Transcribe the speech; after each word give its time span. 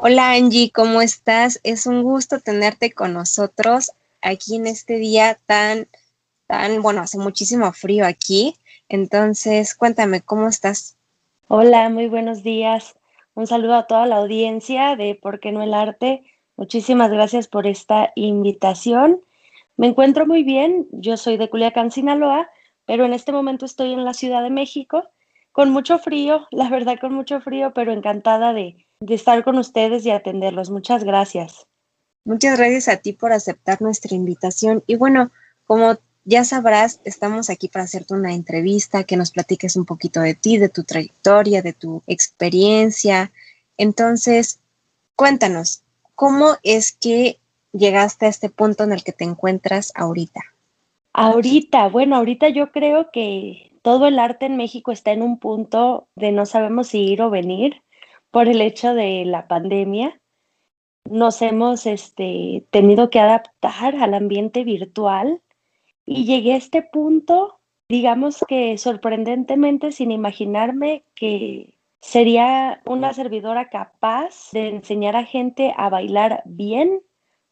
Hola 0.00 0.30
Angie, 0.30 0.70
¿cómo 0.70 1.02
estás? 1.02 1.58
Es 1.64 1.84
un 1.84 2.04
gusto 2.04 2.38
tenerte 2.38 2.92
con 2.92 3.14
nosotros 3.14 3.90
aquí 4.22 4.54
en 4.54 4.68
este 4.68 4.96
día 4.96 5.36
tan, 5.46 5.88
tan, 6.46 6.82
bueno, 6.82 7.00
hace 7.00 7.18
muchísimo 7.18 7.72
frío 7.72 8.06
aquí. 8.06 8.54
Entonces, 8.88 9.74
cuéntame, 9.74 10.20
¿cómo 10.20 10.46
estás? 10.46 10.96
Hola, 11.48 11.88
muy 11.88 12.06
buenos 12.06 12.44
días. 12.44 12.94
Un 13.34 13.48
saludo 13.48 13.74
a 13.74 13.88
toda 13.88 14.06
la 14.06 14.18
audiencia 14.18 14.94
de 14.94 15.16
¿Por 15.16 15.40
qué 15.40 15.50
no 15.50 15.64
el 15.64 15.74
arte? 15.74 16.22
Muchísimas 16.56 17.10
gracias 17.10 17.48
por 17.48 17.66
esta 17.66 18.12
invitación. 18.14 19.20
Me 19.76 19.88
encuentro 19.88 20.26
muy 20.26 20.44
bien. 20.44 20.86
Yo 20.92 21.16
soy 21.16 21.38
de 21.38 21.50
Culiacán, 21.50 21.90
Sinaloa, 21.90 22.48
pero 22.86 23.04
en 23.04 23.14
este 23.14 23.32
momento 23.32 23.66
estoy 23.66 23.94
en 23.94 24.04
la 24.04 24.14
Ciudad 24.14 24.44
de 24.44 24.50
México 24.50 25.10
con 25.50 25.70
mucho 25.70 25.98
frío, 25.98 26.46
la 26.52 26.68
verdad 26.68 27.00
con 27.00 27.14
mucho 27.14 27.40
frío, 27.40 27.72
pero 27.74 27.92
encantada 27.92 28.52
de, 28.52 28.86
de 29.00 29.14
estar 29.14 29.44
con 29.44 29.58
ustedes 29.58 30.04
y 30.04 30.10
atenderlos. 30.10 30.70
Muchas 30.70 31.04
gracias. 31.04 31.66
Muchas 32.24 32.58
gracias 32.58 32.88
a 32.88 32.96
ti 32.96 33.12
por 33.12 33.32
aceptar 33.32 33.80
nuestra 33.80 34.14
invitación. 34.14 34.82
Y 34.86 34.96
bueno, 34.96 35.30
como 35.66 35.98
ya 36.24 36.44
sabrás, 36.44 37.00
estamos 37.04 37.48
aquí 37.48 37.68
para 37.68 37.84
hacerte 37.84 38.14
una 38.14 38.34
entrevista, 38.34 39.04
que 39.04 39.16
nos 39.16 39.30
platiques 39.30 39.76
un 39.76 39.86
poquito 39.86 40.20
de 40.20 40.34
ti, 40.34 40.58
de 40.58 40.68
tu 40.68 40.84
trayectoria, 40.84 41.62
de 41.62 41.72
tu 41.72 42.02
experiencia. 42.06 43.32
Entonces, 43.78 44.60
cuéntanos, 45.16 45.82
¿cómo 46.14 46.56
es 46.62 46.92
que 46.92 47.38
llegaste 47.72 48.26
a 48.26 48.28
este 48.28 48.50
punto 48.50 48.84
en 48.84 48.92
el 48.92 49.04
que 49.04 49.12
te 49.12 49.24
encuentras 49.24 49.92
ahorita? 49.94 50.40
Ahorita, 51.14 51.88
bueno, 51.88 52.16
ahorita 52.16 52.48
yo 52.50 52.72
creo 52.72 53.10
que 53.10 53.72
todo 53.82 54.06
el 54.06 54.18
arte 54.18 54.46
en 54.46 54.56
México 54.56 54.92
está 54.92 55.12
en 55.12 55.22
un 55.22 55.38
punto 55.38 56.08
de 56.14 56.32
no 56.32 56.44
sabemos 56.44 56.88
si 56.88 57.00
ir 57.00 57.22
o 57.22 57.30
venir 57.30 57.80
por 58.30 58.48
el 58.48 58.60
hecho 58.60 58.94
de 58.94 59.24
la 59.24 59.48
pandemia. 59.48 60.20
Nos 61.04 61.40
hemos 61.42 61.86
este, 61.86 62.64
tenido 62.70 63.10
que 63.10 63.20
adaptar 63.20 63.96
al 63.96 64.14
ambiente 64.14 64.64
virtual 64.64 65.40
y 66.04 66.24
llegué 66.24 66.54
a 66.54 66.56
este 66.56 66.82
punto, 66.82 67.60
digamos 67.88 68.44
que 68.46 68.76
sorprendentemente 68.78 69.92
sin 69.92 70.10
imaginarme 70.10 71.04
que 71.14 71.78
sería 72.00 72.80
una 72.84 73.12
servidora 73.14 73.70
capaz 73.70 74.50
de 74.52 74.68
enseñar 74.68 75.16
a 75.16 75.24
gente 75.24 75.74
a 75.76 75.88
bailar 75.88 76.42
bien 76.44 77.00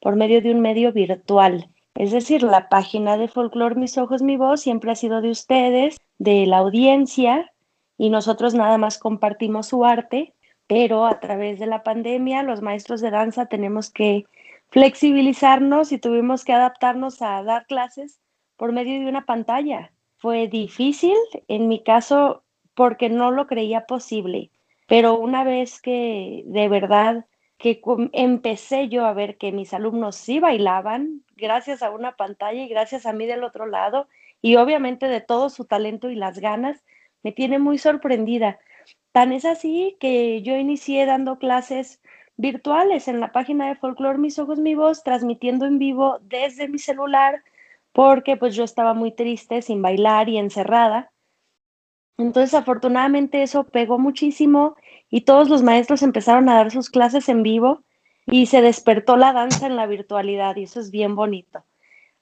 por 0.01 0.17
medio 0.17 0.43
de 0.43 0.51
un 0.51 0.61
medio 0.61 0.93
virtual. 0.93 1.71
Es 1.95 2.13
decir, 2.13 2.43
la 2.43 2.69
página 2.69 3.17
de 3.17 3.29
Folklore 3.29 3.75
Mis 3.75 3.97
Ojos, 3.97 4.23
Mi 4.23 4.37
Voz 4.37 4.61
siempre 4.61 4.91
ha 4.91 4.95
sido 4.95 5.23
de 5.23 5.31
ustedes, 5.31 5.97
de 6.19 6.47
la 6.47 6.59
audiencia, 6.59 7.53
y 7.97 8.11
nosotros 8.11 8.55
nada 8.55 8.77
más 8.77 8.99
compartimos 8.99 9.69
su 9.69 9.85
arte 9.85 10.35
pero 10.67 11.07
a 11.07 11.21
través 11.21 11.59
de 11.59 11.67
la 11.67 11.83
pandemia 11.83 12.43
los 12.43 12.63
maestros 12.63 13.01
de 13.01 13.11
danza 13.11 13.47
tenemos 13.47 13.91
que 13.91 14.25
flexibilizarnos 14.69 15.93
y 15.93 15.99
tuvimos 15.99 16.45
que 16.45 16.53
adaptarnos 16.53 17.23
a 17.23 17.43
dar 17.43 17.67
clases 17.67 18.21
por 18.57 18.73
medio 18.73 18.99
de 19.01 19.09
una 19.09 19.27
pantalla. 19.27 19.93
Fue 20.17 20.49
difícil, 20.49 21.17
en 21.49 21.69
mi 21.69 21.83
caso, 21.83 22.43
porque 22.75 23.09
no 23.09 23.31
lo 23.31 23.47
creía 23.47 23.87
posible, 23.87 24.51
pero 24.87 25.19
una 25.19 25.45
vez 25.45 25.81
que 25.81 26.43
de 26.47 26.69
verdad 26.69 27.27
que 27.59 27.81
empecé 28.13 28.89
yo 28.89 29.07
a 29.07 29.15
ver 29.15 29.39
que 29.39 29.53
mis 29.53 29.73
alumnos 29.73 30.17
sí 30.17 30.41
bailaban, 30.41 31.23
gracias 31.37 31.83
a 31.83 31.91
una 31.91 32.17
pantalla 32.17 32.63
y 32.63 32.69
gracias 32.69 33.07
a 33.07 33.13
mí 33.13 33.27
del 33.27 33.45
otro 33.45 33.67
lado, 33.67 34.09
y 34.43 34.57
obviamente 34.57 35.09
de 35.09 35.21
todo 35.21 35.49
su 35.49 35.65
talento 35.65 36.11
y 36.11 36.17
las 36.17 36.39
ganas, 36.39 36.85
me 37.23 37.33
tiene 37.33 37.59
muy 37.59 37.79
sorprendida. 37.79 38.59
Tan 39.17 39.33
es 39.33 39.47
así 39.47 39.97
que 39.99 40.43
yo 40.43 40.59
inicié 40.59 41.07
dando 41.07 41.39
clases 41.39 42.03
virtuales 42.37 43.09
en 43.09 43.19
la 43.19 43.33
página 43.33 43.67
de 43.67 43.75
Folklore 43.75 44.19
Mis 44.19 44.39
Ojos, 44.39 44.59
Mi 44.59 44.75
Voz, 44.75 45.03
transmitiendo 45.05 45.65
en 45.65 45.79
vivo 45.79 46.19
desde 46.21 46.69
mi 46.69 46.79
celular, 46.79 47.43
porque 47.93 48.37
pues 48.37 48.55
yo 48.55 48.63
estaba 48.63 48.93
muy 48.93 49.13
triste, 49.13 49.63
sin 49.63 49.81
bailar 49.81 50.29
y 50.29 50.37
encerrada. 50.37 51.13
Entonces, 52.19 52.53
afortunadamente 52.53 53.43
eso 53.43 53.65
pegó 53.65 53.99
muchísimo 53.99 54.77
y 55.09 55.23
todos 55.23 55.49
los 55.49 55.63
maestros 55.63 56.03
empezaron 56.03 56.51
a 56.51 56.57
dar 56.57 56.71
sus 56.71 56.91
clases 56.91 57.31
en 57.31 57.43
vivo 57.43 57.85
y 58.27 58.45
se 58.45 58.61
despertó 58.61 59.17
la 59.17 59.33
danza 59.33 59.67
en 59.67 59.77
la 59.77 59.87
virtualidad 59.87 60.57
y 60.57 60.65
eso 60.65 60.79
es 60.79 60.91
bien 60.91 61.17
bonito. 61.17 61.65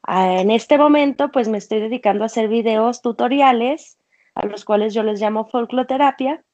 Ah, 0.05 0.41
en 0.41 0.53
este 0.53 0.79
momento, 0.79 1.33
pues 1.33 1.49
me 1.49 1.59
estoy 1.59 1.81
dedicando 1.81 2.23
a 2.23 2.27
hacer 2.27 2.47
videos 2.47 3.03
tutoriales, 3.03 3.99
a 4.37 4.47
los 4.47 4.65
cuales 4.65 4.95
yo 4.95 5.03
les 5.03 5.21
llamo 5.21 5.47
folcloterapia, 5.47 6.45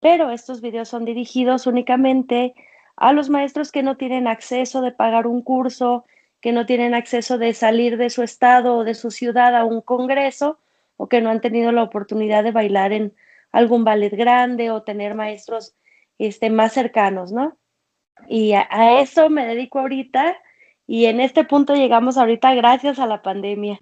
pero 0.00 0.30
estos 0.30 0.60
videos 0.60 0.88
son 0.88 1.04
dirigidos 1.04 1.66
únicamente 1.66 2.54
a 2.96 3.12
los 3.12 3.30
maestros 3.30 3.70
que 3.70 3.82
no 3.82 3.96
tienen 3.96 4.26
acceso 4.26 4.82
de 4.82 4.92
pagar 4.92 5.26
un 5.26 5.42
curso, 5.42 6.04
que 6.40 6.52
no 6.52 6.66
tienen 6.66 6.94
acceso 6.94 7.38
de 7.38 7.54
salir 7.54 7.96
de 7.96 8.10
su 8.10 8.22
estado 8.22 8.78
o 8.78 8.84
de 8.84 8.94
su 8.94 9.10
ciudad 9.10 9.54
a 9.54 9.64
un 9.64 9.82
congreso 9.82 10.58
o 10.96 11.08
que 11.08 11.20
no 11.20 11.30
han 11.30 11.40
tenido 11.40 11.72
la 11.72 11.82
oportunidad 11.82 12.44
de 12.44 12.52
bailar 12.52 12.92
en 12.92 13.14
algún 13.52 13.84
ballet 13.84 14.14
grande 14.14 14.70
o 14.70 14.82
tener 14.82 15.14
maestros 15.14 15.74
este, 16.18 16.50
más 16.50 16.72
cercanos, 16.72 17.32
¿no? 17.32 17.56
Y 18.28 18.52
a, 18.52 18.66
a 18.70 19.00
eso 19.00 19.30
me 19.30 19.46
dedico 19.46 19.78
ahorita 19.78 20.36
y 20.86 21.06
en 21.06 21.20
este 21.20 21.44
punto 21.44 21.74
llegamos 21.74 22.18
ahorita 22.18 22.54
gracias 22.54 22.98
a 22.98 23.06
la 23.06 23.22
pandemia. 23.22 23.80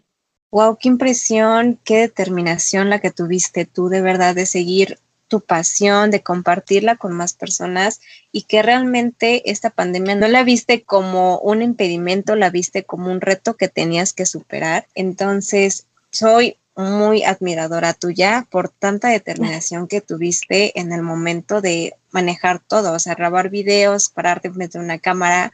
Wow, 0.51 0.79
qué 0.81 0.89
impresión, 0.89 1.79
qué 1.85 1.99
determinación 1.99 2.89
la 2.89 3.01
que 3.01 3.11
tuviste 3.11 3.67
tú 3.67 3.89
de 3.89 4.01
verdad 4.01 4.35
de 4.35 4.47
seguir 4.47 4.99
tu 5.29 5.41
pasión, 5.41 6.11
de 6.11 6.23
compartirla 6.23 6.97
con 6.97 7.13
más 7.13 7.35
personas 7.35 8.01
y 8.33 8.43
que 8.43 8.63
realmente 8.63 9.51
esta 9.51 9.71
pandemia 9.71 10.17
no 10.17 10.27
la 10.27 10.43
viste 10.43 10.83
como 10.83 11.39
un 11.39 11.63
impedimento, 11.63 12.35
la 12.35 12.51
viste 12.51 12.85
como 12.85 13.13
un 13.13 13.21
reto 13.21 13.55
que 13.55 13.69
tenías 13.69 14.13
que 14.13 14.27
superar. 14.27 14.87
Entonces, 14.95 15.87
soy 16.11 16.57
muy 16.75 17.25
admiradora 17.25 17.93
tuya 17.93 18.47
por 18.51 18.69
tanta 18.69 19.09
determinación 19.09 19.87
que 19.87 20.01
tuviste 20.01 20.79
en 20.79 20.93
el 20.93 21.03
momento 21.03 21.61
de 21.61 21.95
manejar 22.11 22.61
todo, 22.61 22.93
o 22.93 22.99
sea, 22.99 23.15
grabar 23.15 23.51
videos, 23.51 24.09
pararte 24.09 24.51
frente 24.51 24.79
a 24.79 24.81
una 24.81 24.99
cámara 24.99 25.53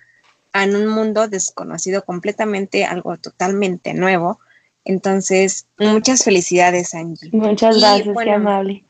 en 0.53 0.77
un 0.77 0.87
mundo 0.87 1.27
desconocido 1.27 2.05
completamente, 2.05 2.85
algo 2.85 3.17
totalmente 3.17 3.95
nuevo. 3.95 4.39
Entonces, 4.85 5.67
muchas 5.79 6.23
felicidades, 6.25 6.95
Angie. 6.95 7.31
Muchas 7.33 7.79
gracias, 7.79 8.17
qué 8.23 8.31
amable 8.31 8.85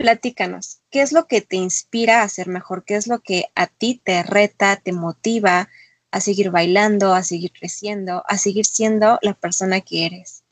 platícanos, 0.00 0.80
¿qué 0.90 1.02
es 1.02 1.12
lo 1.12 1.26
que 1.26 1.42
te 1.42 1.56
inspira 1.56 2.22
a 2.22 2.28
ser 2.30 2.48
mejor? 2.48 2.84
¿Qué 2.84 2.96
es 2.96 3.06
lo 3.06 3.18
que 3.18 3.50
a 3.54 3.66
ti 3.66 4.00
te 4.02 4.22
reta, 4.22 4.76
te 4.76 4.94
motiva 4.94 5.68
a 6.10 6.20
seguir 6.20 6.50
bailando, 6.50 7.12
a 7.12 7.22
seguir 7.22 7.52
creciendo, 7.52 8.24
a 8.26 8.38
seguir 8.38 8.64
siendo 8.64 9.18
la 9.20 9.34
persona 9.34 9.82
que 9.82 10.06
eres? 10.06 10.42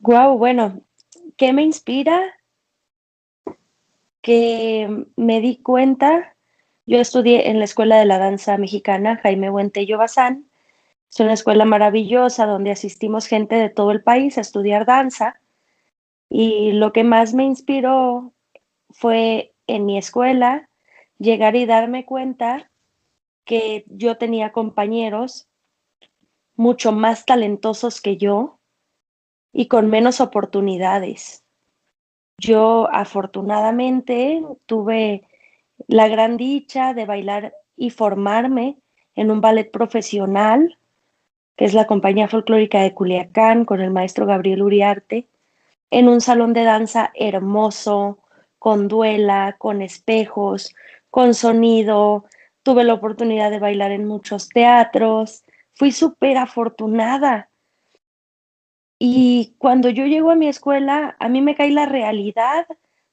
Wow, 0.00 0.36
bueno, 0.36 0.80
¿qué 1.36 1.52
me 1.52 1.62
inspira? 1.62 2.20
Que 4.20 5.06
me 5.14 5.40
di 5.40 5.58
cuenta, 5.58 6.34
yo 6.84 6.98
estudié 6.98 7.50
en 7.50 7.60
la 7.60 7.66
Escuela 7.66 8.00
de 8.00 8.04
la 8.04 8.18
Danza 8.18 8.58
Mexicana 8.58 9.20
Jaime 9.22 9.48
Buentello 9.48 9.98
Bazán. 9.98 10.50
Es 11.08 11.20
una 11.20 11.34
escuela 11.34 11.64
maravillosa 11.64 12.46
donde 12.46 12.72
asistimos 12.72 13.28
gente 13.28 13.54
de 13.54 13.70
todo 13.70 13.92
el 13.92 14.02
país 14.02 14.38
a 14.38 14.40
estudiar 14.40 14.86
danza. 14.86 15.40
Y 16.28 16.72
lo 16.72 16.92
que 16.92 17.04
más 17.04 17.32
me 17.32 17.44
inspiró 17.44 18.32
fue 18.90 19.52
en 19.66 19.86
mi 19.86 19.98
escuela 19.98 20.68
llegar 21.18 21.56
y 21.56 21.66
darme 21.66 22.04
cuenta 22.04 22.70
que 23.44 23.84
yo 23.88 24.18
tenía 24.18 24.52
compañeros 24.52 25.48
mucho 26.54 26.92
más 26.92 27.24
talentosos 27.24 28.00
que 28.00 28.16
yo 28.16 28.58
y 29.52 29.68
con 29.68 29.88
menos 29.88 30.20
oportunidades. 30.20 31.44
Yo 32.38 32.88
afortunadamente 32.92 34.44
tuve 34.66 35.24
la 35.86 36.08
gran 36.08 36.36
dicha 36.36 36.94
de 36.94 37.06
bailar 37.06 37.54
y 37.76 37.90
formarme 37.90 38.78
en 39.14 39.30
un 39.30 39.40
ballet 39.40 39.70
profesional, 39.70 40.78
que 41.56 41.64
es 41.64 41.74
la 41.74 41.86
Compañía 41.86 42.28
Folclórica 42.28 42.80
de 42.80 42.94
Culiacán, 42.94 43.64
con 43.64 43.80
el 43.80 43.90
maestro 43.90 44.26
Gabriel 44.26 44.62
Uriarte, 44.62 45.26
en 45.90 46.08
un 46.08 46.20
salón 46.20 46.52
de 46.52 46.64
danza 46.64 47.10
hermoso, 47.14 48.18
con 48.58 48.88
duela, 48.88 49.56
con 49.58 49.82
espejos, 49.82 50.74
con 51.10 51.34
sonido. 51.34 52.24
Tuve 52.62 52.84
la 52.84 52.94
oportunidad 52.94 53.50
de 53.50 53.58
bailar 53.58 53.92
en 53.92 54.04
muchos 54.04 54.48
teatros. 54.48 55.44
Fui 55.74 55.92
súper 55.92 56.36
afortunada. 56.36 57.50
Y 58.98 59.54
cuando 59.58 59.90
yo 59.90 60.06
llego 60.06 60.30
a 60.30 60.36
mi 60.36 60.48
escuela, 60.48 61.16
a 61.20 61.28
mí 61.28 61.40
me 61.40 61.54
cae 61.54 61.70
la 61.70 61.86
realidad 61.86 62.66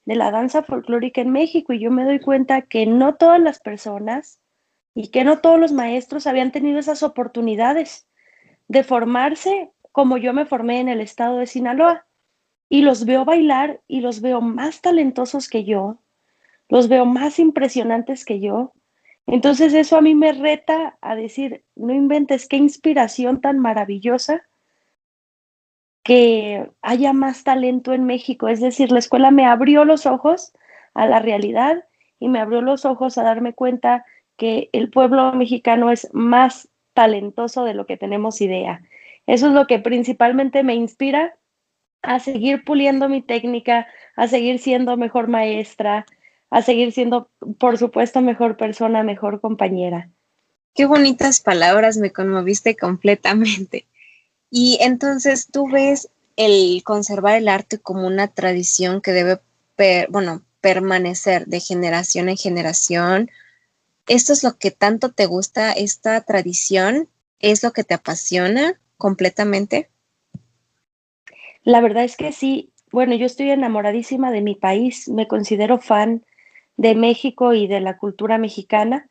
de 0.06 0.16
la 0.16 0.32
danza 0.32 0.64
folclórica 0.64 1.22
en 1.22 1.32
México 1.32 1.74
y 1.74 1.80
yo 1.80 1.92
me 1.92 2.06
doy 2.06 2.20
cuenta 2.20 2.62
que 2.64 2.86
no 2.86 3.16
todas 3.16 3.40
las 3.40 3.60
personas 3.60 4.40
y 4.94 5.10
que 5.10 5.24
no 5.24 5.40
todos 5.40 5.60
los 5.60 5.72
maestros 5.72 6.28
habían 6.28 6.52
tenido 6.52 6.80
esas 6.80 7.04
oportunidades 7.04 8.08
de 8.68 8.84
formarse 8.84 9.72
como 9.92 10.18
yo 10.18 10.34
me 10.34 10.46
formé 10.46 10.80
en 10.80 10.90
el 10.90 11.02
estado 11.02 11.38
de 11.38 11.48
Sinaloa 11.48 12.05
y 12.70 12.82
los 12.82 13.06
veo 13.06 13.26
bailar 13.26 13.82
y 13.88 14.02
los 14.02 14.22
veo 14.22 14.42
más 14.42 14.82
talentosos 14.82 15.50
que 15.50 15.64
yo, 15.64 16.00
los 16.70 16.88
veo 16.88 17.06
más 17.06 17.40
impresionantes 17.40 18.26
que 18.26 18.40
yo 18.40 18.74
Entonces 19.28 19.74
eso 19.74 19.98
a 19.98 20.02
mí 20.02 20.16
me 20.16 20.34
reta 20.34 20.98
a 21.02 21.16
decir, 21.16 21.64
no 21.76 21.94
inventes 21.94 22.48
qué 22.48 22.58
inspiración 22.58 23.42
tan 23.42 23.60
maravillosa 23.60 24.44
que 26.04 26.70
haya 26.84 27.14
más 27.14 27.44
talento 27.44 27.94
en 27.94 28.06
México. 28.06 28.48
Es 28.48 28.62
decir, 28.62 28.92
la 28.92 29.00
escuela 29.00 29.32
me 29.32 29.46
abrió 29.46 29.86
los 29.86 30.06
ojos 30.06 30.54
a 30.94 31.08
la 31.08 31.20
realidad 31.20 31.86
y 32.20 32.30
me 32.30 32.40
abrió 32.40 32.62
los 32.62 32.86
ojos 32.86 33.18
a 33.18 33.24
darme 33.24 33.54
cuenta 33.54 34.06
que 34.38 34.70
el 34.74 34.92
pueblo 34.92 35.34
mexicano 35.34 35.90
es 35.90 36.08
más 36.14 36.70
talentoso 36.94 37.64
de 37.64 37.74
lo 37.74 37.88
que 37.88 37.98
tenemos 37.98 38.42
idea. 38.42 38.84
Eso 39.26 39.48
es 39.48 39.54
lo 39.54 39.66
que 39.66 39.80
principalmente 39.80 40.62
me 40.62 40.76
inspira 40.76 41.36
a 42.06 42.20
seguir 42.20 42.64
puliendo 42.64 43.10
mi 43.10 43.22
técnica, 43.22 43.88
a 44.16 44.28
seguir 44.28 44.60
siendo 44.60 44.98
mejor 44.98 45.28
maestra, 45.28 46.06
a 46.50 46.62
seguir 46.62 46.92
siendo, 46.92 47.30
por 47.60 47.78
supuesto, 47.78 48.22
mejor 48.22 48.58
persona, 48.58 49.04
mejor 49.04 49.42
compañera. 49.42 50.10
Qué 50.74 50.86
bonitas 50.86 51.40
palabras, 51.40 51.98
me 51.98 52.12
conmoviste 52.12 52.76
completamente. 52.76 53.88
Y 54.50 54.78
entonces 54.82 55.48
tú 55.52 55.70
ves 55.70 56.10
el 56.36 56.82
conservar 56.84 57.36
el 57.36 57.48
arte 57.48 57.80
como 57.80 58.08
una 58.08 58.28
tradición 58.28 59.02
que 59.02 59.12
debe, 59.12 59.40
bueno, 60.10 60.44
permanecer 60.62 61.46
de 61.46 61.60
generación 61.60 62.30
en 62.30 62.38
generación. 62.38 63.32
¿Esto 64.08 64.34
es 64.34 64.44
lo 64.44 64.58
que 64.58 64.72
tanto 64.72 65.12
te 65.12 65.26
gusta, 65.26 65.72
esta 65.72 66.22
tradición? 66.22 67.10
¿Es 67.40 67.64
lo 67.64 67.74
que 67.74 67.84
te 67.84 67.94
apasiona 67.94 68.80
completamente? 68.98 69.90
La 71.66 71.82
verdad 71.82 72.04
es 72.04 72.16
que 72.16 72.32
sí. 72.32 72.72
Bueno, 72.92 73.16
yo 73.16 73.26
estoy 73.26 73.50
enamoradísima 73.50 74.32
de 74.32 74.42
mi 74.42 74.54
país, 74.54 75.10
me 75.10 75.28
considero 75.28 75.80
fan 75.80 76.24
de 76.78 76.94
México 76.94 77.54
y 77.54 77.66
de 77.66 77.82
la 77.82 77.98
cultura 77.98 78.38
mexicana. 78.38 79.10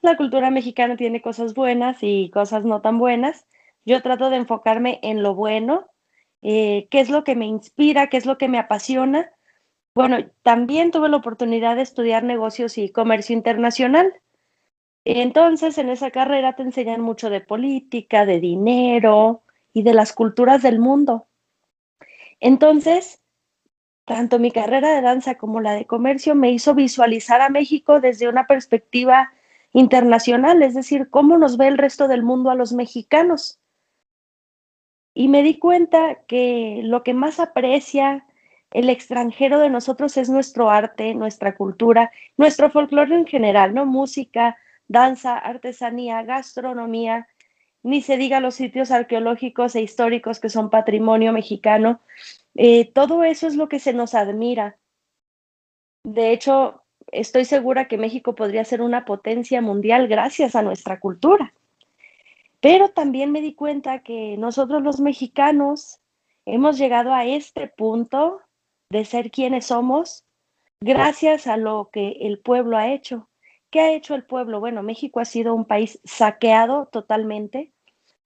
La 0.00 0.16
cultura 0.16 0.50
mexicana 0.50 0.96
tiene 0.96 1.20
cosas 1.20 1.54
buenas 1.54 1.98
y 2.02 2.30
cosas 2.30 2.64
no 2.64 2.82
tan 2.82 2.98
buenas. 2.98 3.46
Yo 3.84 4.00
trato 4.00 4.30
de 4.30 4.36
enfocarme 4.36 5.00
en 5.02 5.24
lo 5.24 5.34
bueno, 5.34 5.86
eh, 6.40 6.86
qué 6.92 7.00
es 7.00 7.10
lo 7.10 7.24
que 7.24 7.34
me 7.34 7.46
inspira, 7.46 8.06
qué 8.06 8.16
es 8.16 8.26
lo 8.26 8.38
que 8.38 8.46
me 8.46 8.60
apasiona. 8.60 9.32
Bueno, 9.92 10.18
también 10.42 10.92
tuve 10.92 11.08
la 11.08 11.16
oportunidad 11.16 11.74
de 11.74 11.82
estudiar 11.82 12.22
negocios 12.22 12.78
y 12.78 12.90
comercio 12.90 13.34
internacional. 13.34 14.14
Entonces, 15.04 15.78
en 15.78 15.88
esa 15.88 16.12
carrera 16.12 16.54
te 16.54 16.62
enseñan 16.62 17.00
mucho 17.00 17.28
de 17.28 17.40
política, 17.40 18.24
de 18.24 18.38
dinero 18.38 19.42
y 19.72 19.82
de 19.82 19.94
las 19.94 20.12
culturas 20.12 20.62
del 20.62 20.78
mundo. 20.78 21.28
Entonces, 22.40 23.22
tanto 24.04 24.38
mi 24.38 24.50
carrera 24.50 24.94
de 24.94 25.02
danza 25.02 25.36
como 25.36 25.60
la 25.60 25.72
de 25.72 25.86
comercio 25.86 26.34
me 26.34 26.50
hizo 26.50 26.74
visualizar 26.74 27.40
a 27.40 27.50
México 27.50 28.00
desde 28.00 28.28
una 28.28 28.46
perspectiva 28.46 29.32
internacional, 29.72 30.62
es 30.62 30.74
decir, 30.74 31.10
cómo 31.10 31.36
nos 31.38 31.56
ve 31.56 31.68
el 31.68 31.78
resto 31.78 32.08
del 32.08 32.22
mundo 32.22 32.50
a 32.50 32.54
los 32.54 32.72
mexicanos. 32.72 33.60
Y 35.14 35.28
me 35.28 35.42
di 35.42 35.58
cuenta 35.58 36.22
que 36.26 36.80
lo 36.84 37.02
que 37.02 37.12
más 37.12 37.40
aprecia 37.40 38.24
el 38.70 38.88
extranjero 38.90 39.58
de 39.58 39.70
nosotros 39.70 40.16
es 40.16 40.28
nuestro 40.28 40.70
arte, 40.70 41.14
nuestra 41.14 41.56
cultura, 41.56 42.10
nuestro 42.36 42.70
folclore 42.70 43.14
en 43.14 43.26
general, 43.26 43.74
¿no? 43.74 43.86
Música, 43.86 44.56
danza, 44.86 45.36
artesanía, 45.36 46.22
gastronomía, 46.22 47.28
ni 47.82 48.02
se 48.02 48.16
diga 48.16 48.40
los 48.40 48.54
sitios 48.56 48.90
arqueológicos 48.90 49.74
e 49.74 49.82
históricos 49.82 50.40
que 50.40 50.48
son 50.48 50.70
patrimonio 50.70 51.32
mexicano. 51.32 52.00
Eh, 52.54 52.90
todo 52.92 53.24
eso 53.24 53.46
es 53.46 53.56
lo 53.56 53.68
que 53.68 53.78
se 53.78 53.92
nos 53.92 54.14
admira. 54.14 54.78
De 56.04 56.32
hecho, 56.32 56.82
estoy 57.12 57.44
segura 57.44 57.88
que 57.88 57.98
México 57.98 58.34
podría 58.34 58.64
ser 58.64 58.82
una 58.82 59.04
potencia 59.04 59.60
mundial 59.60 60.08
gracias 60.08 60.56
a 60.56 60.62
nuestra 60.62 61.00
cultura. 61.00 61.54
Pero 62.60 62.90
también 62.90 63.30
me 63.30 63.40
di 63.40 63.54
cuenta 63.54 64.02
que 64.02 64.36
nosotros 64.36 64.82
los 64.82 65.00
mexicanos 65.00 66.00
hemos 66.44 66.78
llegado 66.78 67.14
a 67.14 67.24
este 67.24 67.68
punto 67.68 68.40
de 68.90 69.04
ser 69.04 69.30
quienes 69.30 69.66
somos 69.66 70.24
gracias 70.80 71.46
a 71.46 71.56
lo 71.56 71.90
que 71.92 72.16
el 72.20 72.38
pueblo 72.40 72.76
ha 72.76 72.88
hecho. 72.88 73.27
¿Qué 73.70 73.80
ha 73.80 73.92
hecho 73.92 74.14
el 74.14 74.24
pueblo? 74.24 74.60
Bueno, 74.60 74.82
México 74.82 75.20
ha 75.20 75.24
sido 75.24 75.54
un 75.54 75.64
país 75.64 76.00
saqueado 76.04 76.86
totalmente 76.86 77.72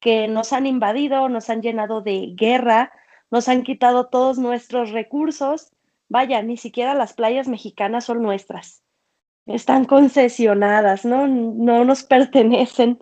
que 0.00 0.28
nos 0.28 0.52
han 0.52 0.66
invadido, 0.66 1.28
nos 1.28 1.48
han 1.50 1.62
llenado 1.62 2.00
de 2.00 2.32
guerra, 2.36 2.92
nos 3.30 3.48
han 3.48 3.62
quitado 3.62 4.08
todos 4.08 4.38
nuestros 4.38 4.90
recursos. 4.90 5.72
Vaya, 6.08 6.42
ni 6.42 6.56
siquiera 6.56 6.94
las 6.94 7.12
playas 7.14 7.48
mexicanas 7.48 8.04
son 8.04 8.22
nuestras. 8.22 8.82
Están 9.46 9.84
concesionadas, 9.84 11.04
¿no? 11.04 11.28
No 11.28 11.84
nos 11.84 12.02
pertenecen. 12.04 13.00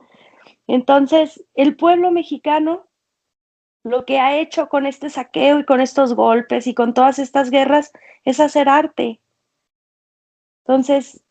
Entonces, 0.66 1.44
el 1.54 1.76
pueblo 1.76 2.10
mexicano 2.10 2.86
lo 3.82 4.04
que 4.04 4.18
ha 4.18 4.38
hecho 4.38 4.68
con 4.68 4.86
este 4.86 5.08
saqueo 5.08 5.60
y 5.60 5.64
con 5.64 5.80
estos 5.80 6.14
golpes 6.14 6.66
y 6.66 6.74
con 6.74 6.92
todas 6.92 7.18
estas 7.18 7.50
guerras 7.50 7.92
es 8.24 8.40
hacer 8.40 8.68
arte. 8.68 9.20
Entonces, 10.64 11.22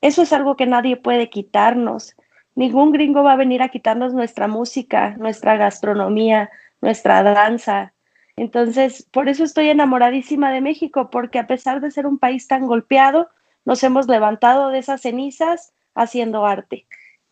eso 0.00 0.22
es 0.22 0.32
algo 0.32 0.56
que 0.56 0.66
nadie 0.66 0.96
puede 0.96 1.28
quitarnos. 1.28 2.14
Ningún 2.54 2.92
gringo 2.92 3.22
va 3.22 3.32
a 3.32 3.36
venir 3.36 3.62
a 3.62 3.68
quitarnos 3.68 4.14
nuestra 4.14 4.48
música, 4.48 5.16
nuestra 5.18 5.56
gastronomía, 5.56 6.50
nuestra 6.80 7.22
danza. 7.22 7.92
Entonces, 8.36 9.06
por 9.10 9.28
eso 9.28 9.42
estoy 9.42 9.68
enamoradísima 9.68 10.52
de 10.52 10.60
México, 10.60 11.10
porque 11.10 11.40
a 11.40 11.48
pesar 11.48 11.80
de 11.80 11.90
ser 11.90 12.06
un 12.06 12.18
país 12.18 12.46
tan 12.46 12.66
golpeado, 12.66 13.28
nos 13.64 13.82
hemos 13.82 14.06
levantado 14.06 14.68
de 14.70 14.78
esas 14.78 15.00
cenizas 15.00 15.72
haciendo 15.94 16.46
arte. 16.46 16.86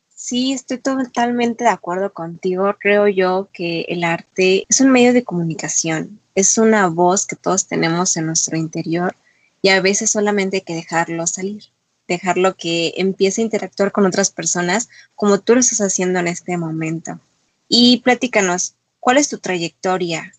Sí, 0.08 0.52
estoy 0.52 0.78
totalmente 0.78 1.64
de 1.64 1.70
acuerdo 1.70 2.12
contigo. 2.12 2.74
Creo 2.80 3.06
yo 3.06 3.48
que 3.52 3.82
el 3.82 4.02
arte 4.02 4.64
es 4.68 4.80
un 4.80 4.90
medio 4.90 5.12
de 5.12 5.24
comunicación, 5.24 6.20
es 6.34 6.58
una 6.58 6.88
voz 6.88 7.26
que 7.26 7.36
todos 7.36 7.68
tenemos 7.68 8.16
en 8.16 8.26
nuestro 8.26 8.56
interior 8.56 9.14
y 9.62 9.68
a 9.68 9.80
veces 9.80 10.10
solamente 10.10 10.56
hay 10.56 10.62
que 10.62 10.74
dejarlo 10.74 11.26
salir 11.26 11.64
dejarlo 12.08 12.54
que 12.56 12.94
empiece 12.96 13.40
a 13.40 13.44
interactuar 13.44 13.92
con 13.92 14.06
otras 14.06 14.30
personas 14.30 14.88
como 15.14 15.40
tú 15.40 15.54
lo 15.54 15.60
estás 15.60 15.80
haciendo 15.80 16.18
en 16.20 16.28
este 16.28 16.56
momento. 16.56 17.18
Y 17.68 17.98
platícanos, 17.98 18.75
¿cuál 19.00 19.18
es 19.18 19.28
tu 19.28 19.38
trayectoria? 19.38 20.32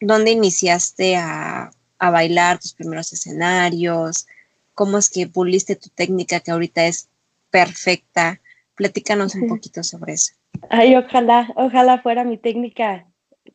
¿Dónde 0.00 0.32
iniciaste 0.32 1.16
a, 1.16 1.70
a 1.98 2.10
bailar 2.10 2.58
tus 2.58 2.74
primeros 2.74 3.12
escenarios? 3.12 4.26
¿Cómo 4.74 4.98
es 4.98 5.08
que 5.08 5.26
puliste 5.26 5.76
tu 5.76 5.88
técnica 5.88 6.40
que 6.40 6.50
ahorita 6.50 6.86
es 6.86 7.08
perfecta? 7.50 8.40
Platícanos 8.74 9.34
un 9.34 9.48
poquito 9.48 9.82
sobre 9.82 10.14
eso. 10.14 10.32
Ay, 10.68 10.96
ojalá, 10.96 11.48
ojalá 11.56 12.02
fuera 12.02 12.24
mi 12.24 12.38
técnica 12.38 13.06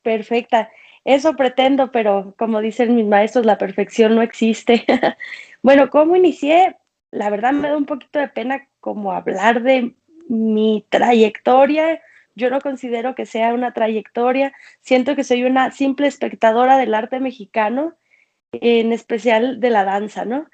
perfecta. 0.01 0.69
Eso 1.05 1.35
pretendo, 1.35 1.91
pero 1.91 2.33
como 2.37 2.61
dicen 2.61 2.95
mis 2.95 3.05
maestros, 3.05 3.45
la 3.45 3.57
perfección 3.57 4.15
no 4.15 4.21
existe. 4.21 4.85
bueno, 5.63 5.89
¿cómo 5.89 6.15
inicié? 6.15 6.77
La 7.11 7.29
verdad 7.29 7.53
me 7.53 7.69
da 7.69 7.77
un 7.77 7.85
poquito 7.85 8.19
de 8.19 8.27
pena 8.27 8.67
como 8.79 9.11
hablar 9.13 9.63
de 9.63 9.95
mi 10.27 10.85
trayectoria. 10.89 12.01
Yo 12.35 12.49
no 12.49 12.61
considero 12.61 13.15
que 13.15 13.25
sea 13.25 13.53
una 13.53 13.73
trayectoria. 13.73 14.53
Siento 14.81 15.15
que 15.15 15.23
soy 15.23 15.43
una 15.43 15.71
simple 15.71 16.07
espectadora 16.07 16.77
del 16.77 16.93
arte 16.93 17.19
mexicano, 17.19 17.95
en 18.51 18.93
especial 18.93 19.59
de 19.59 19.69
la 19.69 19.83
danza, 19.83 20.25
¿no? 20.25 20.47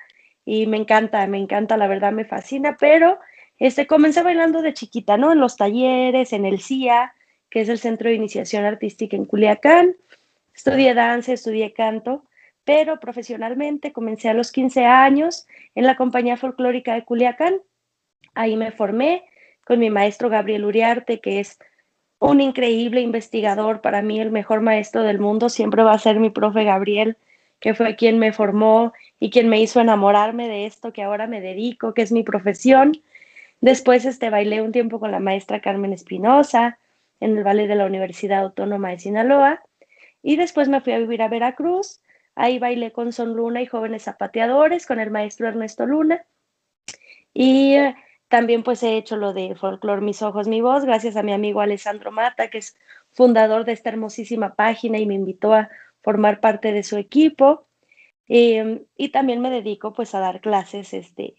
Y 0.45 0.67
me 0.67 0.77
encanta, 0.77 1.25
me 1.27 1.37
encanta, 1.37 1.77
la 1.77 1.87
verdad 1.87 2.11
me 2.11 2.25
fascina, 2.25 2.77
pero 2.79 3.19
este, 3.57 3.87
comencé 3.87 4.21
bailando 4.21 4.61
de 4.61 4.73
chiquita, 4.73 5.17
¿no? 5.17 5.31
En 5.31 5.39
los 5.39 5.57
talleres, 5.57 6.33
en 6.33 6.45
el 6.45 6.61
CIA, 6.61 7.13
que 7.49 7.61
es 7.61 7.69
el 7.69 7.79
Centro 7.79 8.09
de 8.09 8.15
Iniciación 8.15 8.65
Artística 8.65 9.15
en 9.15 9.25
Culiacán. 9.25 9.95
Estudié 10.53 10.93
danza, 10.93 11.33
estudié 11.33 11.73
canto 11.73 12.23
pero 12.65 12.99
profesionalmente 12.99 13.93
comencé 13.93 14.27
a 14.27 14.33
los 14.33 14.51
15 14.51 14.85
años 14.85 15.47
en 15.75 15.85
la 15.85 15.95
compañía 15.95 16.35
folclórica 16.35 16.95
de 16.95 17.05
Culiacán. 17.05 17.61
Ahí 18.33 18.57
me 18.57 18.71
formé 18.71 19.23
con 19.65 19.79
mi 19.79 19.89
maestro 19.89 20.29
Gabriel 20.29 20.65
Uriarte, 20.65 21.21
que 21.21 21.39
es 21.39 21.59
un 22.19 22.41
increíble 22.41 23.01
investigador, 23.01 23.81
para 23.81 24.01
mí 24.01 24.19
el 24.19 24.31
mejor 24.31 24.61
maestro 24.61 25.03
del 25.03 25.19
mundo, 25.19 25.49
siempre 25.49 25.83
va 25.83 25.93
a 25.93 25.99
ser 25.99 26.19
mi 26.19 26.31
profe 26.31 26.63
Gabriel, 26.63 27.17
que 27.59 27.75
fue 27.75 27.95
quien 27.95 28.19
me 28.19 28.33
formó 28.33 28.93
y 29.19 29.29
quien 29.29 29.47
me 29.47 29.61
hizo 29.61 29.79
enamorarme 29.79 30.47
de 30.47 30.65
esto 30.65 30.91
que 30.91 31.03
ahora 31.03 31.27
me 31.27 31.41
dedico, 31.41 31.93
que 31.93 32.01
es 32.01 32.11
mi 32.11 32.23
profesión. 32.23 33.01
Después 33.61 34.05
este, 34.05 34.29
bailé 34.29 34.61
un 34.61 34.71
tiempo 34.71 34.99
con 34.99 35.11
la 35.11 35.19
maestra 35.19 35.61
Carmen 35.61 35.93
Espinosa 35.93 36.79
en 37.19 37.37
el 37.37 37.43
ballet 37.43 37.67
de 37.67 37.75
la 37.75 37.85
Universidad 37.85 38.41
Autónoma 38.41 38.89
de 38.89 38.99
Sinaloa 38.99 39.61
y 40.23 40.35
después 40.35 40.67
me 40.67 40.81
fui 40.81 40.93
a 40.93 40.99
vivir 40.99 41.21
a 41.21 41.27
Veracruz 41.27 42.01
Ahí 42.35 42.59
bailé 42.59 42.91
con 42.91 43.13
Son 43.13 43.33
Luna 43.33 43.61
y 43.61 43.65
Jóvenes 43.65 44.03
Zapateadores 44.03 44.85
con 44.85 44.99
el 44.99 45.09
maestro 45.09 45.47
Ernesto 45.47 45.85
Luna. 45.85 46.25
Y 47.33 47.75
eh, 47.75 47.95
también 48.27 48.63
pues 48.63 48.83
he 48.83 48.97
hecho 48.97 49.15
lo 49.15 49.33
de 49.33 49.55
Folklore 49.55 50.01
Mis 50.01 50.21
Ojos, 50.21 50.47
Mi 50.47 50.61
Voz, 50.61 50.83
gracias 50.85 51.15
a 51.15 51.23
mi 51.23 51.31
amigo 51.31 51.61
Alessandro 51.61 52.11
Mata, 52.11 52.49
que 52.49 52.57
es 52.57 52.77
fundador 53.11 53.63
de 53.63 53.71
esta 53.71 53.89
hermosísima 53.89 54.55
página 54.55 54.97
y 54.97 55.05
me 55.05 55.13
invitó 55.13 55.53
a 55.53 55.69
formar 56.01 56.41
parte 56.41 56.73
de 56.73 56.83
su 56.83 56.97
equipo. 56.97 57.67
Y 58.27 59.09
también 59.09 59.39
me 59.41 59.51
dedico 59.51 59.93
pues 59.93 60.15
a 60.15 60.19
dar 60.19 60.41
clases 60.41 60.93
este, 60.93 61.35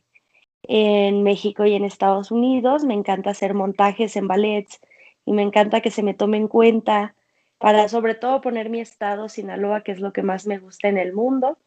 en 0.62 1.24
México 1.24 1.66
y 1.66 1.74
en 1.74 1.84
Estados 1.84 2.30
Unidos. 2.30 2.84
Me 2.84 2.94
encanta 2.94 3.30
hacer 3.30 3.52
montajes 3.54 4.16
en 4.16 4.28
ballets 4.28 4.80
y 5.24 5.32
me 5.32 5.42
encanta 5.42 5.80
que 5.80 5.90
se 5.90 6.04
me 6.04 6.14
tome 6.14 6.36
en 6.36 6.48
cuenta 6.48 7.15
para 7.58 7.88
sobre 7.88 8.14
todo 8.14 8.40
poner 8.40 8.70
mi 8.70 8.80
estado 8.80 9.28
Sinaloa, 9.28 9.82
que 9.82 9.92
es 9.92 10.00
lo 10.00 10.12
que 10.12 10.22
más 10.22 10.46
me 10.46 10.58
gusta 10.58 10.88
en 10.88 10.98
el 10.98 11.12
mundo. 11.12 11.58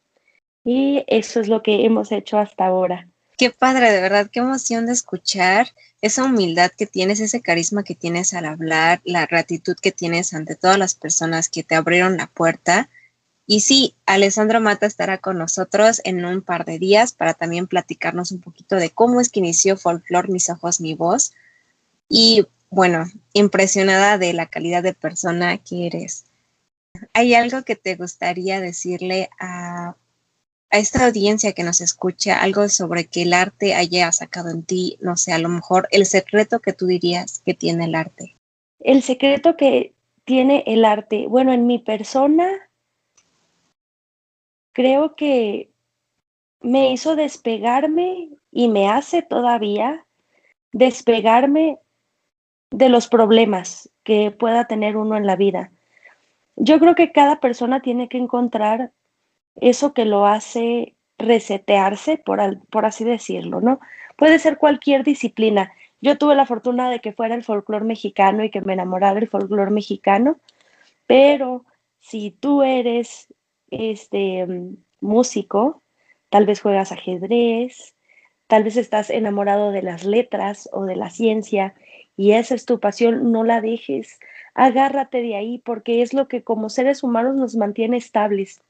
Y 0.64 1.04
eso 1.08 1.40
es 1.40 1.48
lo 1.48 1.64
que 1.64 1.86
hemos 1.86 2.12
hecho 2.12 2.38
hasta 2.38 2.66
ahora. 2.66 3.08
Qué 3.38 3.52
padre, 3.52 3.92
de 3.92 4.02
verdad, 4.02 4.30
qué 4.30 4.40
emoción 4.42 4.86
de 4.86 4.92
escuchar 4.92 5.70
esa 6.02 6.26
humildad 6.26 6.72
que 6.78 6.86
tienes, 6.86 7.22
ese 7.22 7.42
carisma 7.42 7.84
que 7.84 7.96
tienes 7.96 8.34
al 8.34 8.46
hablar, 8.46 9.00
la 9.06 9.26
gratitud 9.26 9.78
que 9.82 9.94
tienes 9.94 10.34
ante 10.34 10.56
todas 10.56 10.78
las 10.78 10.94
personas 10.94 11.48
que 11.48 11.64
te 11.64 11.76
abrieron 11.76 12.18
la 12.18 12.28
puerta. 12.28 12.90
Y 13.48 13.62
sí, 13.62 13.96
Alessandro 14.06 14.60
Mata 14.60 14.86
estará 14.86 15.20
con 15.20 15.38
nosotros 15.38 16.02
en 16.04 16.24
un 16.26 16.42
par 16.42 16.66
de 16.66 16.80
días 16.80 17.14
para 17.14 17.34
también 17.34 17.68
platicarnos 17.68 18.32
un 18.32 18.42
poquito 18.42 18.76
de 18.76 18.90
cómo 18.90 19.22
es 19.22 19.30
que 19.30 19.40
inició 19.40 19.78
Folklore 19.78 20.28
Mis 20.28 20.50
Ojos, 20.50 20.82
Mi 20.82 20.94
Voz. 20.94 21.32
Y 22.10 22.46
bueno, 22.70 23.06
impresionada 23.34 24.18
de 24.18 24.34
la 24.34 24.48
calidad 24.48 24.84
de 24.84 24.94
persona 24.94 25.58
que 25.58 25.88
eres. 25.88 26.26
¿Hay 27.14 27.34
algo 27.34 27.64
que 27.64 27.76
te 27.76 27.96
gustaría 27.96 28.60
decirle 28.60 29.30
a 29.40 29.96
a 30.72 30.78
esta 30.78 31.06
audiencia 31.06 31.54
que 31.54 31.64
nos 31.64 31.82
escucha 31.82 32.42
algo 32.42 32.70
sobre 32.70 33.06
que 33.06 33.24
el 33.24 33.34
arte 33.34 33.74
haya 33.74 34.12
sacado 34.12 34.50
en 34.50 34.64
ti, 34.64 34.98
no 35.02 35.18
sé, 35.18 35.34
a 35.34 35.40
lo 35.40 35.50
mejor 35.50 35.88
el 35.92 36.06
secreto 36.06 36.60
que 36.60 36.74
tú 36.74 36.86
dirías 36.86 37.42
que 37.44 37.54
tiene 37.54 37.86
el 37.86 37.96
arte? 37.96 38.36
El 38.80 39.02
secreto 39.02 39.58
que 39.58 39.94
tiene 40.26 40.64
el 40.68 40.86
arte, 40.86 41.26
bueno, 41.28 41.54
en 41.54 41.66
mi 41.66 41.80
persona, 41.80 42.48
creo 44.74 45.16
que 45.16 45.70
me 46.62 46.92
hizo 46.94 47.16
despegarme 47.16 48.30
y 48.52 48.68
me 48.68 48.90
hace 48.90 49.24
todavía 49.24 50.06
despegarme 50.72 51.80
de 52.72 52.90
los 52.90 53.08
problemas 53.08 53.90
que 54.04 54.32
pueda 54.32 54.66
tener 54.66 54.98
uno 54.98 55.18
en 55.18 55.26
la 55.26 55.36
vida. 55.36 55.72
Yo 56.56 56.80
creo 56.80 56.96
que 56.96 57.12
cada 57.12 57.40
persona 57.40 57.82
tiene 57.82 58.10
que 58.10 58.18
encontrar 58.18 58.92
eso 59.56 59.94
que 59.94 60.06
lo 60.06 60.26
hace 60.26 60.96
resetearse, 61.18 62.18
por, 62.18 62.86
así 62.86 63.04
decirlo, 63.04 63.62
¿no? 63.62 63.80
Puede 64.16 64.40
ser 64.40 64.58
cualquier 64.58 65.04
disciplina. 65.04 65.74
Yo 66.02 66.18
tuve 66.18 66.36
la 66.36 66.46
fortuna 66.46 66.90
de 66.90 67.00
que 67.00 67.12
fuera 67.12 67.36
el 67.36 67.44
folclore 67.44 67.86
mexicano 67.86 68.44
y 68.44 68.50
que 68.50 68.62
me 68.62 68.74
enamorara 68.74 69.16
del 69.16 69.28
folclore 69.28 69.72
mexicano, 69.72 70.38
pero 71.08 71.66
si 72.00 72.32
tú 72.32 72.64
eres 72.64 73.34
este 73.70 74.48
músico, 75.02 75.82
tal 76.30 76.46
vez 76.46 76.62
juegas 76.62 76.92
ajedrez, 76.92 77.96
tal 78.48 78.64
vez 78.64 78.78
estás 78.78 79.10
enamorado 79.10 79.72
de 79.72 79.82
las 79.82 80.06
letras 80.06 80.70
o 80.72 80.86
de 80.86 80.96
la 80.96 81.10
ciencia 81.10 81.76
y 82.20 82.34
esa 82.34 82.54
es 82.54 82.66
tu 82.66 82.82
pasión, 82.82 83.32
no 83.32 83.46
la 83.46 83.62
dejes, 83.62 84.20
agárrate 84.54 85.22
de 85.22 85.38
ahí 85.38 85.60
porque 85.60 86.02
es 86.02 86.14
lo 86.14 86.28
que 86.28 86.44
como 86.44 86.68
seres 86.68 87.02
humanos 87.02 87.38
nos 87.38 87.56
mantiene 87.56 87.96
estables. 87.96 88.62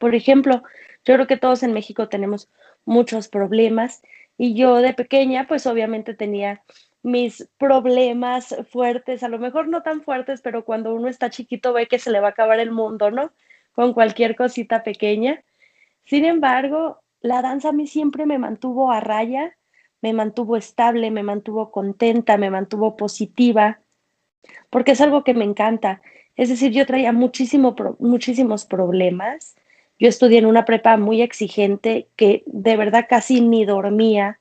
Por 0.00 0.14
ejemplo, 0.14 0.62
yo 1.04 1.12
creo 1.12 1.26
que 1.26 1.36
todos 1.36 1.62
en 1.62 1.74
México 1.74 2.08
tenemos 2.08 2.48
muchos 2.86 3.28
problemas 3.28 4.00
y 4.38 4.54
yo 4.54 4.76
de 4.76 4.94
pequeña 4.94 5.46
pues 5.46 5.66
obviamente 5.66 6.14
tenía 6.14 6.62
mis 7.02 7.46
problemas 7.58 8.56
fuertes, 8.70 9.22
a 9.22 9.28
lo 9.28 9.38
mejor 9.38 9.68
no 9.68 9.82
tan 9.82 10.00
fuertes, 10.00 10.40
pero 10.40 10.64
cuando 10.64 10.94
uno 10.94 11.08
está 11.08 11.28
chiquito 11.28 11.74
ve 11.74 11.88
que 11.88 11.98
se 11.98 12.10
le 12.10 12.20
va 12.20 12.28
a 12.28 12.30
acabar 12.30 12.60
el 12.60 12.70
mundo, 12.70 13.10
¿no? 13.10 13.30
Con 13.72 13.92
cualquier 13.92 14.36
cosita 14.36 14.82
pequeña. 14.84 15.44
Sin 16.06 16.24
embargo, 16.24 17.02
la 17.20 17.42
danza 17.42 17.68
a 17.68 17.72
mí 17.72 17.86
siempre 17.86 18.24
me 18.24 18.38
mantuvo 18.38 18.90
a 18.90 19.00
raya, 19.00 19.54
me 20.02 20.12
mantuvo 20.12 20.56
estable, 20.56 21.10
me 21.10 21.22
mantuvo 21.22 21.70
contenta, 21.70 22.36
me 22.36 22.50
mantuvo 22.50 22.96
positiva, 22.96 23.80
porque 24.70 24.92
es 24.92 25.00
algo 25.00 25.24
que 25.24 25.34
me 25.34 25.44
encanta. 25.44 26.02
Es 26.36 26.48
decir, 26.48 26.72
yo 26.72 26.86
traía 26.86 27.12
muchísimo, 27.12 27.74
muchísimos 27.98 28.64
problemas 28.64 29.56
yo 29.98 30.08
estudié 30.08 30.38
en 30.38 30.46
una 30.46 30.64
prepa 30.64 30.96
muy 30.96 31.22
exigente 31.22 32.08
que 32.16 32.42
de 32.46 32.76
verdad 32.76 33.06
casi 33.08 33.40
ni 33.40 33.64
dormía 33.64 34.38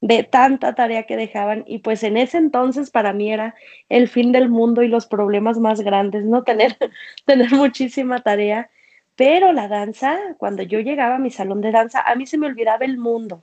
de 0.00 0.22
tanta 0.22 0.74
tarea 0.74 1.04
que 1.04 1.16
dejaban 1.16 1.64
y 1.66 1.78
pues 1.78 2.02
en 2.02 2.16
ese 2.16 2.36
entonces 2.38 2.90
para 2.90 3.12
mí 3.12 3.32
era 3.32 3.54
el 3.88 4.08
fin 4.08 4.32
del 4.32 4.48
mundo 4.48 4.82
y 4.82 4.88
los 4.88 5.06
problemas 5.06 5.58
más 5.58 5.80
grandes, 5.80 6.24
no 6.24 6.42
tener, 6.44 6.76
tener 7.24 7.52
muchísima 7.52 8.22
tarea. 8.22 8.70
Pero 9.16 9.52
la 9.52 9.66
danza, 9.66 10.16
cuando 10.38 10.62
yo 10.62 10.78
llegaba 10.80 11.16
a 11.16 11.18
mi 11.18 11.30
salón 11.30 11.60
de 11.60 11.72
danza, 11.72 12.00
a 12.02 12.14
mí 12.14 12.26
se 12.26 12.38
me 12.38 12.46
olvidaba 12.46 12.84
el 12.84 12.98
mundo, 12.98 13.42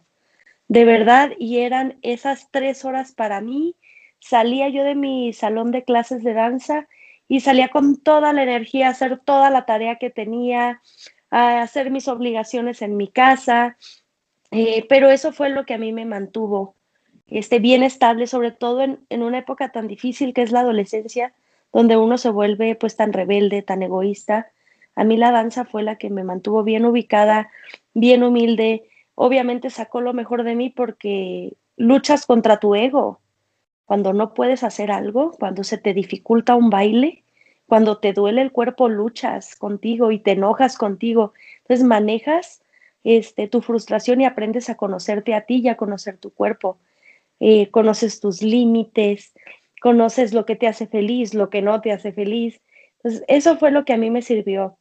de 0.68 0.86
verdad, 0.86 1.32
y 1.40 1.60
eran 1.60 1.98
esas 2.02 2.50
tres 2.52 2.86
horas 2.86 3.12
para 3.12 3.42
mí. 3.42 3.76
Salía 4.20 4.70
yo 4.70 4.84
de 4.84 4.96
mi 4.96 5.34
salón 5.34 5.72
de 5.72 5.84
clases 5.84 6.24
de 6.24 6.34
danza 6.34 6.88
y 7.28 7.40
salía 7.40 7.70
con 7.70 7.98
toda 7.98 8.34
la 8.34 8.44
energía 8.44 8.88
a 8.88 8.92
hacer 8.92 9.20
toda 9.20 9.50
la 9.50 9.66
tarea 9.66 9.98
que 9.98 10.10
tenía, 10.10 10.82
a 11.30 11.62
hacer 11.62 11.92
mis 11.92 12.08
obligaciones 12.08 12.82
en 12.82 12.98
mi 12.98 13.08
casa, 13.08 13.78
eh, 14.52 14.86
pero 14.88 15.10
eso 15.10 15.34
fue 15.34 15.50
lo 15.50 15.66
que 15.66 15.74
a 15.74 15.78
mí 15.78 15.92
me 15.92 16.06
mantuvo 16.06 16.76
este, 17.28 17.60
bien 17.60 17.84
estable, 17.84 18.28
sobre 18.28 18.52
todo 18.52 18.82
en, 18.82 19.00
en, 19.10 19.24
una 19.24 19.40
época 19.40 19.72
tan 19.72 19.88
difícil 19.88 20.34
que 20.34 20.44
es 20.44 20.52
la 20.52 20.62
adolescencia, 20.62 21.34
donde 21.74 21.98
uno 21.98 22.18
se 22.18 22.30
vuelve 22.30 22.76
pues 22.76 22.96
tan 22.96 23.12
rebelde, 23.12 23.62
tan 23.62 23.84
egoísta. 23.84 24.52
A 24.96 25.04
mí 25.04 25.18
la 25.18 25.32
danza 25.32 25.66
fue 25.66 25.84
la 25.84 25.98
que 25.98 26.10
me 26.10 26.24
mantuvo 26.24 26.64
bien 26.64 26.86
ubicada, 26.86 27.50
bien 27.94 28.24
humilde. 28.24 28.88
Obviamente 29.16 29.70
sacó 29.70 30.02
lo 30.02 30.14
mejor 30.14 30.44
de 30.44 30.56
mí 30.56 30.70
porque 30.70 31.54
luchas 31.78 32.26
contra 32.26 32.60
tu 32.60 32.76
ego. 32.76 33.22
Cuando 33.86 34.14
no 34.14 34.34
puedes 34.34 34.64
hacer 34.64 34.92
algo, 34.92 35.32
cuando 35.40 35.64
se 35.64 35.78
te 35.78 35.94
dificulta 35.94 36.56
un 36.56 36.70
baile, 36.70 37.24
cuando 37.68 37.98
te 37.98 38.14
duele 38.14 38.42
el 38.42 38.52
cuerpo, 38.52 38.90
luchas 38.90 39.56
contigo 39.56 40.12
y 40.12 40.20
te 40.20 40.32
enojas 40.32 40.78
contigo. 40.78 41.34
Entonces 41.62 41.86
manejas 41.86 42.62
este, 43.04 43.48
tu 43.48 43.62
frustración 43.62 44.22
y 44.22 44.26
aprendes 44.26 44.70
a 44.70 44.76
conocerte 44.76 45.34
a 45.34 45.42
ti 45.42 45.58
y 45.58 45.70
a 45.70 45.78
conocer 45.78 46.18
tu 46.18 46.32
cuerpo. 46.32 46.78
Eh, 47.40 47.70
conoces 47.70 48.20
tus 48.20 48.42
límites, 48.42 49.34
conoces 49.82 50.34
lo 50.34 50.46
que 50.46 50.56
te 50.56 50.68
hace 50.68 50.88
feliz, 50.88 51.34
lo 51.34 51.50
que 51.50 51.62
no 51.62 51.82
te 51.82 51.92
hace 51.92 52.12
feliz. 52.12 52.62
Entonces, 52.98 53.24
eso 53.28 53.58
fue 53.58 53.72
lo 53.72 53.86
que 53.86 53.94
a 53.94 53.98
mí 53.98 54.10
me 54.10 54.22
sirvió. 54.22 54.78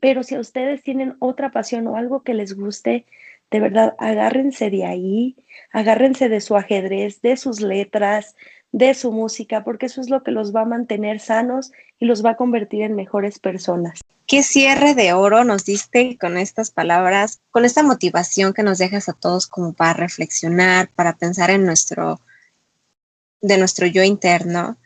Pero 0.00 0.22
si 0.22 0.36
ustedes 0.36 0.82
tienen 0.82 1.16
otra 1.20 1.50
pasión 1.50 1.86
o 1.86 1.96
algo 1.96 2.22
que 2.22 2.34
les 2.34 2.54
guste, 2.54 3.06
de 3.52 3.60
verdad, 3.60 3.94
agárrense 3.98 4.70
de 4.70 4.86
ahí, 4.86 5.36
agárrense 5.72 6.30
de 6.30 6.40
su 6.40 6.56
ajedrez, 6.56 7.20
de 7.20 7.36
sus 7.36 7.60
letras, 7.60 8.34
de 8.72 8.94
su 8.94 9.12
música, 9.12 9.62
porque 9.62 9.86
eso 9.86 10.00
es 10.00 10.08
lo 10.08 10.22
que 10.22 10.30
los 10.30 10.56
va 10.56 10.62
a 10.62 10.64
mantener 10.64 11.20
sanos 11.20 11.70
y 11.98 12.06
los 12.06 12.24
va 12.24 12.30
a 12.30 12.36
convertir 12.36 12.80
en 12.80 12.96
mejores 12.96 13.38
personas. 13.38 14.00
Qué 14.26 14.42
cierre 14.42 14.94
de 14.94 15.12
oro 15.12 15.44
nos 15.44 15.66
diste 15.66 16.16
con 16.16 16.38
estas 16.38 16.70
palabras, 16.70 17.42
con 17.50 17.66
esta 17.66 17.82
motivación 17.82 18.54
que 18.54 18.62
nos 18.62 18.78
dejas 18.78 19.10
a 19.10 19.12
todos 19.12 19.46
como 19.46 19.74
para 19.74 19.92
reflexionar, 19.92 20.88
para 20.94 21.12
pensar 21.12 21.50
en 21.50 21.66
nuestro, 21.66 22.20
de 23.42 23.58
nuestro 23.58 23.86
yo 23.86 24.02
interno. 24.02 24.78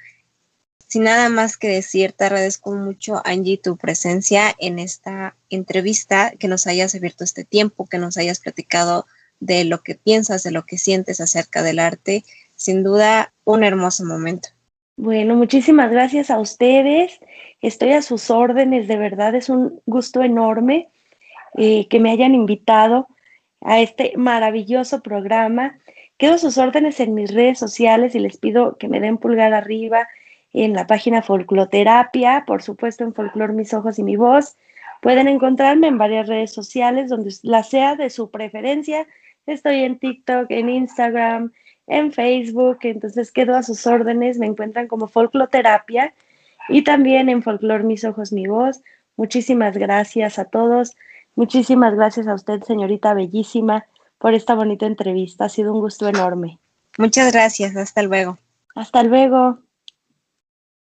Sin 0.86 1.04
nada 1.04 1.28
más 1.28 1.56
que 1.56 1.68
decir, 1.68 2.12
te 2.12 2.24
agradezco 2.24 2.72
mucho, 2.74 3.20
Angie, 3.24 3.58
tu 3.58 3.76
presencia 3.76 4.54
en 4.58 4.78
esta 4.78 5.36
entrevista, 5.50 6.32
que 6.38 6.48
nos 6.48 6.66
hayas 6.66 6.94
abierto 6.94 7.24
este 7.24 7.44
tiempo, 7.44 7.86
que 7.86 7.98
nos 7.98 8.16
hayas 8.16 8.40
platicado 8.40 9.06
de 9.40 9.64
lo 9.64 9.82
que 9.82 9.96
piensas, 9.96 10.42
de 10.42 10.52
lo 10.52 10.64
que 10.64 10.78
sientes 10.78 11.20
acerca 11.20 11.62
del 11.62 11.78
arte 11.78 12.24
sin 12.56 12.82
duda 12.82 13.32
un 13.44 13.62
hermoso 13.62 14.04
momento. 14.04 14.48
Bueno, 14.96 15.36
muchísimas 15.36 15.90
gracias 15.90 16.30
a 16.30 16.40
ustedes. 16.40 17.20
Estoy 17.60 17.92
a 17.92 18.02
sus 18.02 18.30
órdenes, 18.30 18.88
de 18.88 18.96
verdad 18.96 19.34
es 19.34 19.50
un 19.50 19.80
gusto 19.84 20.22
enorme 20.22 20.88
eh, 21.56 21.86
que 21.88 22.00
me 22.00 22.10
hayan 22.10 22.34
invitado 22.34 23.08
a 23.60 23.80
este 23.80 24.14
maravilloso 24.16 25.02
programa. 25.02 25.78
Quedo 26.16 26.34
a 26.34 26.38
sus 26.38 26.56
órdenes 26.56 26.98
en 26.98 27.14
mis 27.14 27.32
redes 27.32 27.58
sociales 27.58 28.14
y 28.14 28.20
les 28.20 28.38
pido 28.38 28.78
que 28.78 28.88
me 28.88 29.00
den 29.00 29.18
pulgar 29.18 29.52
arriba 29.52 30.08
en 30.52 30.72
la 30.72 30.86
página 30.86 31.22
Folcloterapia, 31.22 32.44
por 32.46 32.62
supuesto 32.62 33.04
en 33.04 33.14
Folclor 33.14 33.52
Mis 33.52 33.74
Ojos 33.74 33.98
y 33.98 34.02
Mi 34.02 34.16
Voz. 34.16 34.56
Pueden 35.02 35.28
encontrarme 35.28 35.88
en 35.88 35.98
varias 35.98 36.26
redes 36.26 36.52
sociales 36.52 37.10
donde 37.10 37.34
la 37.42 37.62
sea 37.62 37.96
de 37.96 38.10
su 38.10 38.30
preferencia. 38.30 39.06
Estoy 39.46 39.84
en 39.84 39.98
TikTok, 39.98 40.46
en 40.50 40.68
Instagram, 40.68 41.52
en 41.86 42.12
Facebook, 42.12 42.78
entonces 42.82 43.30
quedo 43.30 43.56
a 43.56 43.62
sus 43.62 43.86
órdenes, 43.86 44.38
me 44.38 44.46
encuentran 44.46 44.88
como 44.88 45.06
Folcloterapia 45.06 46.14
y 46.68 46.82
también 46.82 47.28
en 47.28 47.42
Folklore 47.42 47.84
Mis 47.84 48.04
Ojos, 48.04 48.32
Mi 48.32 48.46
Voz. 48.46 48.80
Muchísimas 49.16 49.76
gracias 49.76 50.38
a 50.38 50.46
todos, 50.46 50.96
muchísimas 51.36 51.94
gracias 51.94 52.26
a 52.26 52.34
usted, 52.34 52.62
señorita 52.62 53.14
bellísima, 53.14 53.86
por 54.18 54.34
esta 54.34 54.54
bonita 54.54 54.86
entrevista, 54.86 55.44
ha 55.44 55.48
sido 55.48 55.72
un 55.72 55.80
gusto 55.80 56.08
enorme. 56.08 56.58
Muchas 56.98 57.32
gracias, 57.32 57.76
hasta 57.76 58.02
luego. 58.02 58.38
Hasta 58.74 59.02
luego. 59.02 59.58